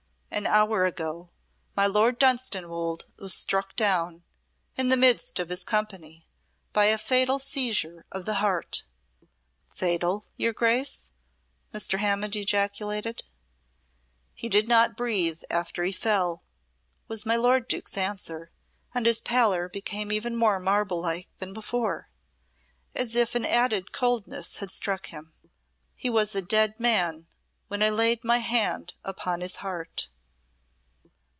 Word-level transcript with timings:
An 0.33 0.47
hour 0.47 0.85
ago 0.85 1.29
my 1.75 1.85
Lord 1.87 2.17
Dunstanwolde 2.17 3.03
was 3.19 3.33
struck 3.35 3.75
down 3.75 4.23
in 4.77 4.87
the 4.87 4.95
midst 4.97 5.39
of 5.39 5.49
his 5.49 5.65
company 5.65 6.25
by 6.71 6.85
a 6.85 6.97
fatal 6.97 7.37
seizure 7.37 8.05
of 8.13 8.23
the 8.23 8.35
heart." 8.35 8.85
"Fatal, 9.75 10.25
your 10.37 10.53
Grace?" 10.53 11.11
Mr. 11.73 11.99
Hammond 11.99 12.37
ejaculated. 12.37 13.23
"He 14.33 14.47
did 14.47 14.69
not 14.69 14.95
breathe 14.95 15.41
after 15.49 15.83
he 15.83 15.91
fell," 15.91 16.43
was 17.09 17.25
my 17.25 17.35
lord 17.35 17.67
Duke's 17.67 17.97
answer, 17.97 18.51
and 18.95 19.05
his 19.05 19.19
pallor 19.19 19.67
became 19.67 20.13
even 20.13 20.35
more 20.37 20.59
marble 20.61 21.01
like 21.01 21.27
than 21.39 21.53
before, 21.53 22.09
as 22.95 23.15
if 23.17 23.35
an 23.35 23.45
added 23.45 23.91
coldness 23.91 24.57
had 24.57 24.71
struck 24.71 25.07
him. 25.07 25.33
"He 25.93 26.09
was 26.09 26.33
a 26.33 26.41
dead 26.41 26.79
man 26.79 27.27
when 27.67 27.83
I 27.83 27.89
laid 27.89 28.23
my 28.23 28.37
hand 28.37 28.93
upon 29.03 29.41
his 29.41 29.57
heart." 29.57 30.07